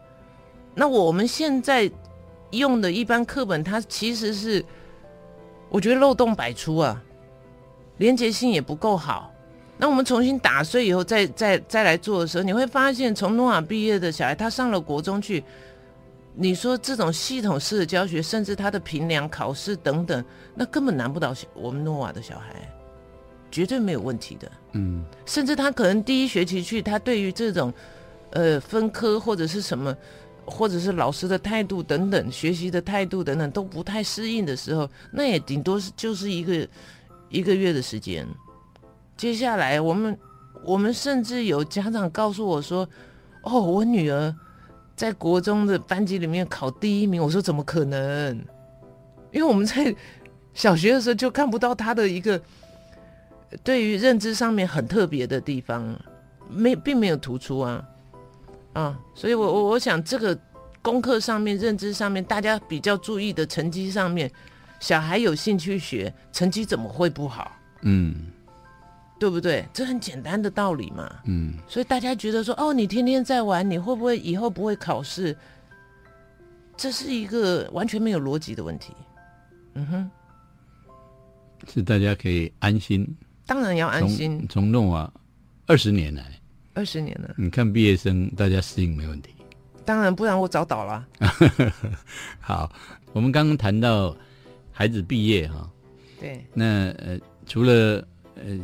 [0.75, 1.91] 那我们现在
[2.51, 4.65] 用的一般课本，它其实是
[5.69, 7.01] 我觉得漏洞百出啊，
[7.99, 9.30] 连结性也不够好。
[9.81, 15.43] 那我们重新打碎以后，再再再来做的时候，你会发现，从诺瓦毕业的小孩，他上了国中去，
[16.35, 20.23] 你说这种系统式的教学，甚至他的评量、考试等等，
[20.55, 22.71] 那根本难不倒我们诺瓦的小孩，
[23.51, 24.53] 绝对没有问题的。
[24.73, 27.73] 嗯甚至他可能第一学期去，他对于这种
[28.33, 29.97] 呃分科或者是什么，
[30.45, 36.69] 或者是老师的态度等等，学习的态度等等都不太适应的时候，那也顶多是就是一个
[37.31, 38.29] 一个月的时间。
[39.21, 40.19] 接下来我们
[40.65, 42.89] 我们甚至有家长告诉我说
[43.45, 44.35] ：“哦，我女儿
[44.97, 48.35] 在国中的班级里面考第一名。”我说：“怎么可能？”
[49.31, 49.95] 因为我们在
[50.55, 52.41] 小学的时候就看不到她的一个
[53.63, 55.95] 对于认知上面很特别的地方，
[56.49, 57.85] 没并没有突出啊
[58.73, 60.35] 啊，所以我我我想这个
[60.81, 64.33] 功课上面、认知上面，大家比较注意的成绩上面，
[64.81, 67.53] 小孩有兴趣学，成绩怎么会不好？
[67.83, 68.15] 嗯
[69.21, 69.65] 对不对？
[69.73, 71.21] 这很简单的道理嘛。
[71.25, 75.37] 嗯所以大家觉得说，哦，你天天在玩，你会不会以后不会考试？
[76.77, 78.95] 这是一个完全没有逻辑的问题。
[79.75, 80.11] 嗯哼，
[81.69, 83.07] 是大家可以安心
[83.47, 84.49] 当然要安心从。
[84.49, 85.13] 从弄啊
[85.67, 86.41] 二十年来，
[86.73, 89.35] 二十年了，你看毕业生大家适应没问题。
[89.85, 91.07] 当然不然我早倒了。
[92.41, 92.73] 好，
[93.13, 94.17] 我们刚刚谈到
[94.73, 95.71] 孩子毕业哈、
[96.19, 98.03] 对，那呃除了
[98.37, 98.59] 呃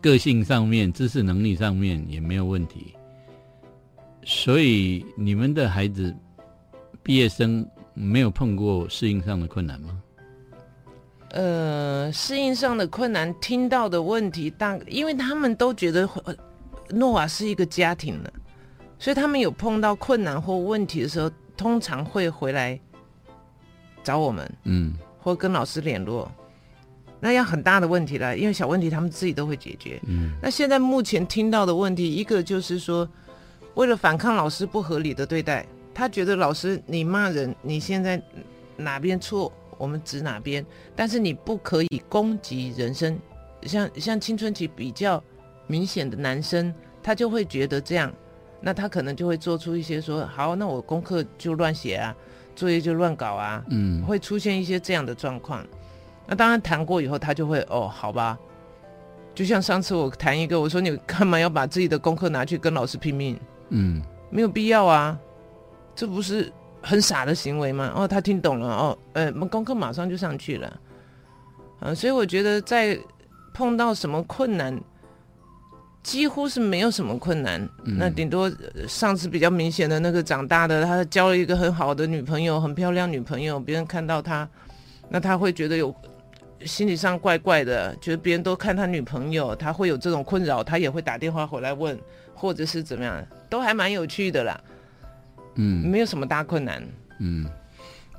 [0.00, 2.94] 个性上面、知识能力上面也没有问题，
[4.24, 6.14] 所以你们的孩子
[7.02, 10.02] 毕业生没有碰过适应上的困难吗？
[11.30, 16.34] 呃，适应上的困难，听到的问题大，因为他们都觉得呃
[16.88, 18.32] 诺瓦是一个家庭了，
[18.98, 22.80] 所以他们有碰到困难或问题的时候，通常会回来
[24.02, 26.30] 找我们，嗯或跟老师联络。
[27.20, 30.00] 那要很大的问题了，因为小问题他们自己都会解决。
[30.06, 33.06] 嗯那现在目前听到的问题，一个就是说，
[33.74, 38.20] 为了反抗老师不合理的对待，他觉得老师你骂人，你现在
[38.76, 40.64] 哪边错，我们指哪边，
[40.96, 43.18] 但是你不可以攻击人身，
[43.62, 45.22] 像像青春期比较
[45.66, 48.10] 明显的男生，他就会觉得这样，
[48.62, 52.16] 那他可能就会做出一些说，好，那我功课就乱写啊，
[52.56, 55.66] 作业就乱搞啊，嗯，会出现一些这样的状况。
[56.30, 58.38] 那当然谈过以后，他就会哦，好吧。
[59.34, 63.36] 就像上次我谈一个，我说你干嘛要把自己的功课拿去跟老师拼命？
[63.70, 65.18] 嗯，没有必要啊，
[65.94, 67.92] 这不是很傻的行为吗？
[67.96, 70.80] 哦，他听懂了哦，呃，我们功课马上就上去了，
[71.80, 72.96] 啊，所以我觉得在
[73.52, 74.80] 碰到什么困难，
[76.02, 77.60] 几乎是没有什么困难。
[77.84, 78.42] 嗯那顶多
[78.74, 84.48] 呃上次比较明显的那个长大的，他交了一个很好的女朋友，很漂亮女朋友，别人看到他，
[85.08, 85.94] 那他会觉得有
[86.64, 91.98] 心理上怪怪的，觉得别人都看他女朋友，他会有这种困扰，他也会打电话回来问，
[92.34, 94.60] 或者是怎么样，都还蛮有趣的啦，
[95.54, 96.82] 嗯没有什么大困难。
[97.18, 97.46] 嗯，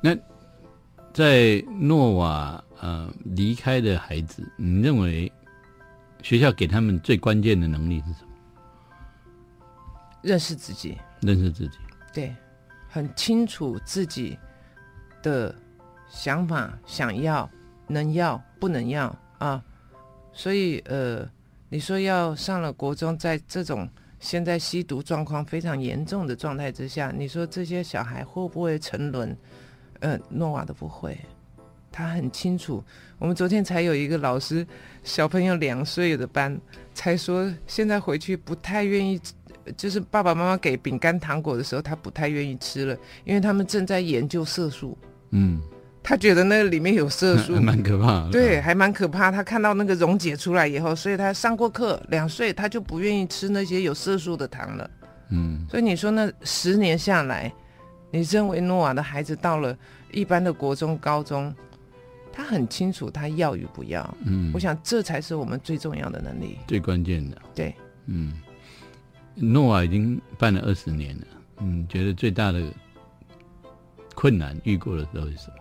[0.01, 0.15] 那
[1.13, 5.31] 在诺瓦呃离开的孩子，你认为
[6.21, 8.27] 学校给他们最关键的能力是什么？
[10.21, 11.77] 认识自己，认识自己。
[12.13, 12.35] 对，
[12.87, 14.37] 很清楚自己
[15.23, 15.53] 的
[16.09, 17.49] 想法，想要、
[17.91, 19.63] 能要、不能要啊。
[20.33, 21.29] 所以呃，
[21.69, 23.87] 你说要上了国中，在这种
[24.19, 29.37] 现在吸毒状况非常严重的状态之下，你说这些小孩会不会沉沦？
[29.99, 31.15] 呃，诺瓦都不会，
[31.91, 32.83] 他很清楚。
[33.19, 34.65] 我们昨天才有一个老师，
[35.03, 36.59] 小朋友两岁的班，
[36.93, 39.21] 才说现在回去不太愿意
[39.77, 44.97] 就是爸爸妈妈给饼干糖果的时候，他不太愿意吃了，因为他们正在研究色素，
[45.29, 45.61] 嗯，
[46.03, 48.31] 他觉得那个里面有色素， 蛮可怕的。
[48.31, 49.31] 对，，还蛮可怕。
[49.31, 54.89] 他看到那个溶解出来以后，所以他上过课，两岁他就不愿意吃那些有色素的糖了。
[55.29, 57.53] 嗯所以你说那十年下来，
[58.09, 59.77] 你认为诺瓦的孩子到了
[60.11, 61.53] 一般的国中、高中，
[62.33, 64.17] 他很清楚他要与不要。
[64.25, 66.57] 嗯，我想这才是我们最重要的能力。
[66.67, 67.73] 最关键的，对，
[68.07, 68.33] 嗯，
[69.35, 71.27] 诺瓦已经办了二十年了，
[71.59, 72.61] 嗯，觉得最大的
[74.15, 75.60] 困难遇过的时候是什么？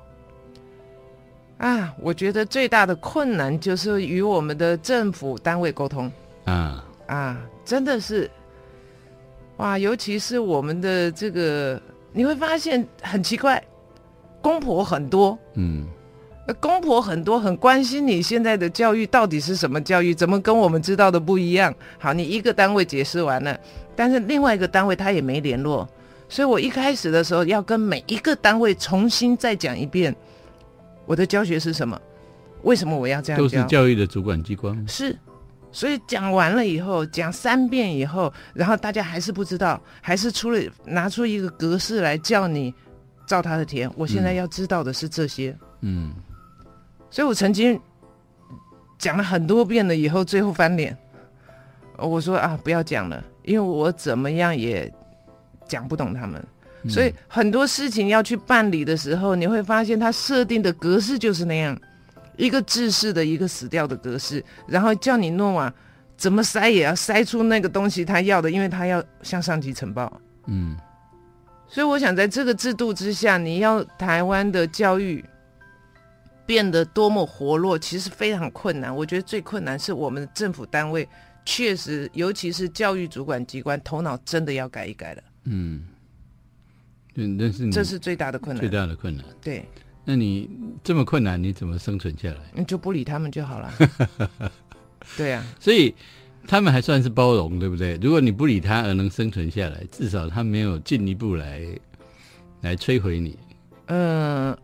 [1.60, 6.10] 啊，我觉得最大的困难就是与我们的政府单位沟通。
[6.46, 8.30] 啊，啊，真的是，
[9.58, 11.78] 哇，尤其是我们的这个，
[12.12, 13.62] 你会发现很奇怪，
[14.40, 15.86] 公婆很多，嗯。
[16.46, 21.72] 呃公婆很多，很关心你现在的教育到底是什么教育，怎么跟我们知道的不一样。
[21.98, 23.60] 好，你一个单位解释完了，
[23.94, 25.86] 但是另外一个单位他也没联络，
[26.30, 30.16] 所以我一开始的时候要跟每一个单位重新再讲一遍，
[31.10, 32.00] 我的教学是什么，
[32.62, 33.84] 为什么我要这样都是教？
[33.84, 34.86] 育的主管机关。
[34.86, 35.18] 是，
[35.72, 42.72] 所以讲完了以后，讲三遍以后，然后大家还是不知道，还是出了拿出一个格式来叫你
[43.26, 43.90] 照他的填。
[43.96, 45.52] 我现在嗯要知道的是这些。
[45.80, 46.12] 嗯
[47.10, 47.76] 所以我曾经
[48.96, 50.96] 讲了很多遍了，以后最后翻脸，
[51.96, 54.88] 呃我说啊，不要讲了，因为我怎么样也
[55.66, 56.40] 讲不懂他们。
[56.82, 61.78] 嗯所以很多事情要去办理的时候，你会发现它设定的格式就是那样，
[62.36, 65.72] 一个制式的一个死掉的格式，然后叫你诺瓦
[66.16, 70.20] 怎么塞也要塞出那个东西他要的，因为他要向上级呈报。
[70.46, 70.76] 嗯
[71.72, 75.24] 所以我想，在这个制度之下，你要台湾的教育
[76.44, 78.92] 变得多么活络，其实非常困难。
[78.94, 81.08] 我觉得最困难是我们的政府单位
[81.44, 85.84] 确实，尤其是教育主管机关，头脑真的要改一改了，嗯，
[87.72, 88.68] 这是最大的困难最。
[88.68, 89.24] 大的困难。
[89.42, 89.64] 对，
[90.04, 90.48] 那你
[90.83, 92.40] 这么困难，你怎么生存下来？
[92.54, 93.72] 你就不理他们就好了。
[95.16, 95.94] 对啊，所以
[96.46, 97.98] 他们还算是包容，对不对？
[98.02, 101.62] 如果你不理他而能生存下来，至少他没有进一步来
[102.61, 103.38] 来摧毁你。
[103.87, 104.56] 嗯、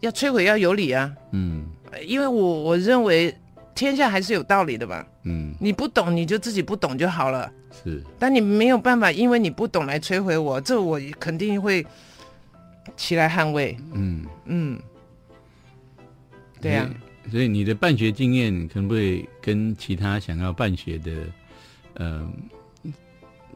[0.00, 3.34] 要摧毁要有理啊，嗯呃因为我我认为
[3.78, 5.06] 天下还是有道理的吧。
[5.22, 7.48] 嗯，你不懂你就自己不懂就好了。
[7.70, 11.86] 是但你没有办法，因为你不懂来摧毁我，这我肯定会
[12.96, 13.76] 起来捍卫。
[13.92, 14.80] 嗯，嗯，
[16.60, 16.90] 对啊呀、
[17.30, 21.12] 所以所以你的办学经验可不可以跟其他想要办学的
[21.94, 22.28] 呃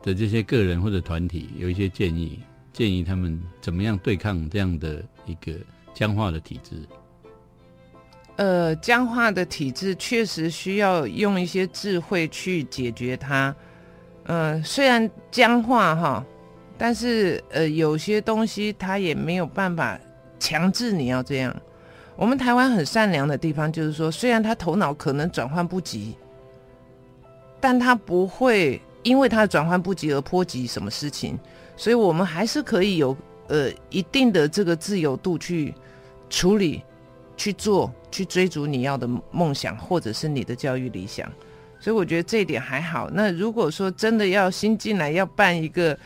[0.03, 2.39] 的这些个人或者团体有一些建议？
[2.73, 5.53] 建议他们怎么样对抗这样的一个
[5.93, 6.77] 僵化的体制？
[8.37, 13.55] 呃，僵化的体制确实需要用一些智慧去解决它。
[14.25, 16.25] 呃，虽然僵化哈，
[16.79, 19.99] 但是呃，有些东西它也没有办法
[20.39, 21.55] 强制你要这样。
[22.17, 26.17] 我们台湾很善良的地方就是说，虽然他头脑可能转换不及，
[27.61, 31.39] 但他不会因为他的转换不及而波及什么事情，
[31.77, 33.17] 所以我们还是可以有
[33.49, 35.75] 呃一定的这个自由度去
[36.29, 36.83] 处理、
[37.37, 41.29] 去做、去追逐你要的梦想，或者是你的教育理想。
[41.81, 43.11] 所以我觉得这一点还好。
[43.13, 45.99] 那如果说真的要新进来要办一个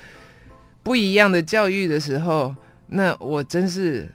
[0.83, 2.55] 不一样的教育的时候，
[2.87, 4.11] 那我真是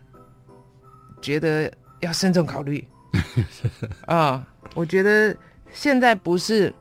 [1.22, 2.84] 觉得要慎重考虑
[4.08, 4.48] 啊。
[4.74, 5.36] 我觉得
[5.72, 6.74] 现在不是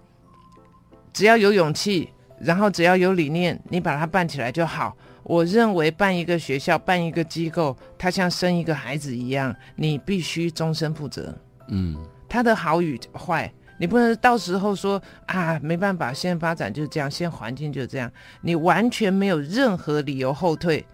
[1.12, 2.08] 只要有勇气，
[2.40, 4.96] 然后只要有理念，你把它办起来就好。
[5.22, 11.34] 我认为办一个学校、办一个机构，它像生一个孩子一样，你必须终身负责。
[11.68, 11.96] 嗯，
[12.28, 18.10] 它的好与坏，你不能到时候说啊，没办法，现在发展就是这样，现在环境就是这样，
[18.40, 20.84] 你完全没有任何理由后退，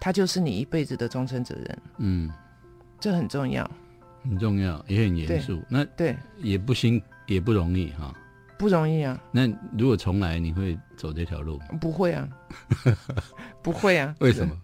[0.00, 1.78] 它就是你一辈子的终身责任。
[1.98, 2.30] 嗯，
[2.98, 3.68] 这很重要。
[4.24, 5.60] 很重要，也很严肃。
[5.68, 8.14] 那对，也不辛，也不容易哈。
[8.62, 9.20] 不容易啊。
[9.32, 11.64] 那如果重来，你会走这条路吗？
[11.80, 12.28] 不会啊，
[13.60, 14.14] 不会啊。
[14.20, 14.56] 为什么？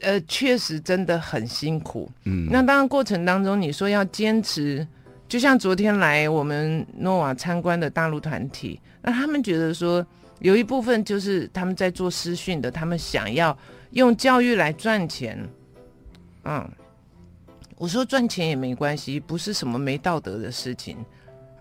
[0.00, 2.10] 呃，确实真的很辛苦。
[2.24, 4.86] 嗯，那当然过程当中，你说要坚持，
[5.28, 10.06] 就像昨天来我们诺瓦参观的大陆团体，那他们觉得说，
[10.38, 13.54] 有一部分就是他们在做私训的，他们想要
[13.90, 15.38] 用教育来赚钱。
[16.44, 16.66] 嗯，
[17.76, 20.96] 我说赚钱也没关系，不是什么没道德的事情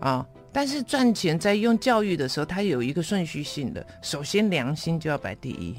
[0.04, 0.26] 啊。
[0.52, 5.76] 但是赚钱在用教育的时候，它有一个顺序性的，首先良心就要摆第一。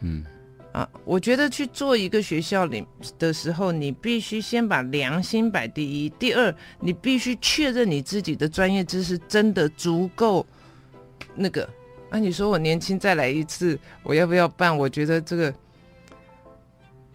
[0.00, 0.24] 嗯。
[0.72, 2.86] 啊，我觉得去做一个学校里
[3.18, 6.10] 的时候，你必须先把良心摆第一。
[6.10, 10.46] 第二，你必须确认你自己的专业知识真的足够
[11.34, 11.66] 那个。
[12.10, 14.76] 那你说我年轻再来一次，我要不要办？
[14.76, 15.52] 我觉得这个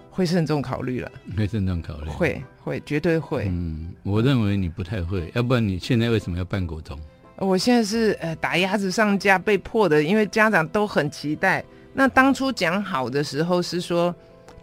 [0.09, 1.11] 会慎重考虑了。
[1.37, 2.09] 会慎重考虑。
[2.09, 3.45] 会会绝对会。
[3.47, 6.97] 嗯，我认为你不太会，要不然你现在为什么要办国中？
[7.37, 11.63] 我现在是呃打鸭子上架被迫的，因为家长都很期待。
[11.93, 14.13] 那当初讲好的时候是说，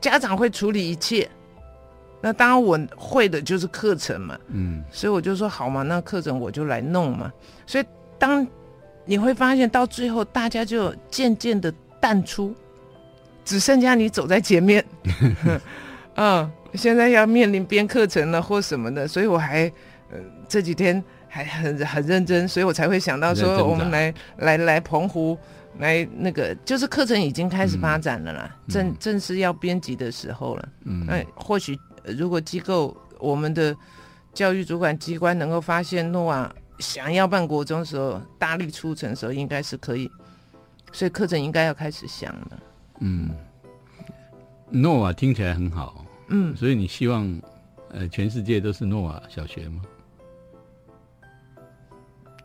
[0.01, 1.29] 家长会处理一切。
[2.23, 7.33] 那当然我会的就是课程嘛，嗯，所以我就说好嘛，那课程我就来弄嘛。
[7.67, 7.85] 所以
[8.19, 8.47] 当
[9.05, 12.55] 你会发现到最后，大家就渐渐的淡出，
[13.45, 14.85] 只剩下你走在前面。
[16.17, 19.65] 嗯，现在要面临编课程了或什么的，所以我还
[20.11, 20.19] 呃
[20.49, 25.39] 这几天还很很认真，所以我才会想到说，我们来来来澎湖。
[25.79, 30.69] 来，那个就是课程已经开始发展了啦，正正是要编辑的时候了。
[30.85, 33.75] 嗯，那或许如果机构我们的
[34.35, 40.11] 教育主管机关能够发现诺瓦想要办国中的时候，大力促成的时候，应该是可以，
[40.93, 42.59] 所以课程应该要开始想了。
[42.99, 43.31] 嗯，
[44.71, 46.00] 诺瓦听起来很好。
[46.31, 47.41] 嗯，所以你希望
[47.93, 49.83] 呃全世界都是诺瓦小学吗？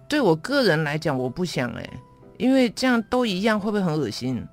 [0.08, 1.90] 对我个人来讲，我不想哎。
[2.38, 4.46] 因为这样都一样，会不会很恶心？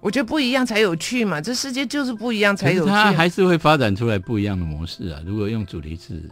[0.00, 2.90] 我觉得不一样才有趣嘛，这世界就是不一样才有趣。
[2.90, 5.20] 它还是会发展出来不一样的模式啊。
[5.26, 6.22] 如果用主题式，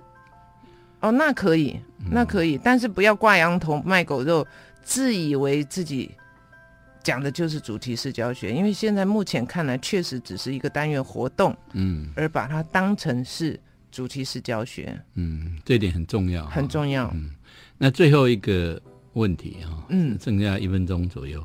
[1.00, 1.78] 哦，那可以，
[2.10, 4.46] 那可以，但是不要挂羊头卖狗肉，
[4.82, 6.10] 自以为自己
[7.02, 8.52] 讲的就是主题式教学。
[8.52, 13.58] 因为现在目前看来，确实只是一个单元活动，嗯，而把它当成是
[13.90, 17.10] 主题式教学，嗯，这点很重要，很重要。
[17.14, 17.30] 嗯，
[17.78, 18.80] 那最后一个。
[19.14, 21.44] 问题哈，嗯，剩下一分钟左右。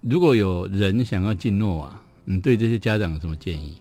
[0.00, 3.80] 如果有人想要进诺瓦，你对这些家长有什么建议？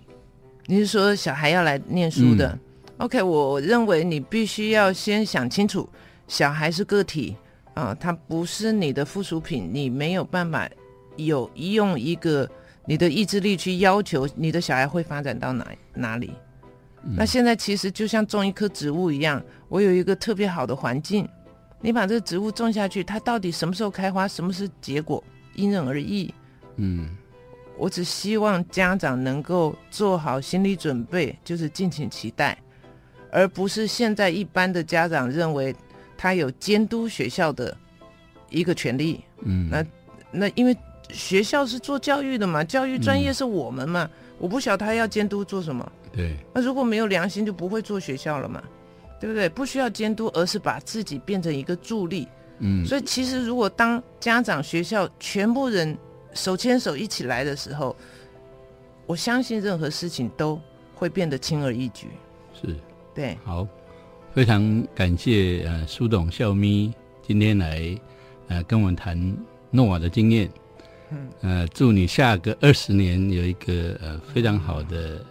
[0.68, 2.56] 你是说小孩要来念书的
[2.98, 5.90] ？OK，我认为你必须要先想清楚，
[6.28, 7.36] 小孩是个体
[7.76, 10.68] 啊，它不是你的附属品，你没有办法
[11.18, 12.50] 有用一个
[12.86, 16.34] 你的意志力去要求你的小孩会发展到哪哪里。
[17.16, 21.28] 那现在其实就像种一棵植物一样，我有一个特别好的环境。
[21.80, 25.24] 你把这个植物种下去，它到底什么时候开花，什么是结果，
[25.54, 26.34] 因人而异。
[26.78, 27.10] 嗯，
[27.78, 32.58] 我只希望家长能够做好心理准备，就是敬请期待，
[33.32, 35.76] 而不是现在一般的家长认为
[36.18, 37.76] 他有监督学校的
[38.50, 39.24] 一个权利。
[39.42, 39.86] 嗯，那
[40.32, 40.76] 那因为
[41.10, 45.92] 学校是做教育的嘛，教育专业是我们嘛，我不晓得他要监督做什么。
[46.12, 48.64] 对，那如果没有良心，就不会做学校了嘛。
[49.18, 49.48] 对不对？
[49.48, 52.28] 不需要监督，而是把自己变成一个助力。
[52.60, 55.98] 嗯，所以其实如果当家长、学校全部人
[56.34, 57.96] 手牵手一起来的时候，
[59.08, 60.60] 我相信任何事情都
[60.94, 62.10] 会变得轻而易举。
[62.54, 62.76] 是，
[63.16, 63.66] 对，好，
[64.36, 66.94] 非常感谢呃苏董笑咪
[67.26, 67.98] 今天来
[68.50, 69.18] 呃跟我们谈
[69.72, 70.52] 诺瓦的经验。
[71.10, 75.26] 嗯，呃，祝你下个二十年有一个呃非常好的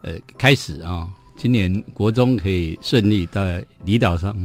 [0.00, 1.08] 呃开始啊。
[1.36, 3.42] 今年国中可以顺利到
[3.84, 4.36] 离岛上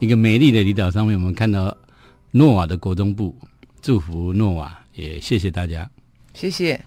[0.00, 1.74] 一个美丽的离岛上面，我们看到
[2.32, 3.34] 诺瓦的国中部，
[3.80, 5.90] 祝福诺瓦，也谢谢大家，
[6.34, 6.78] 谢谢。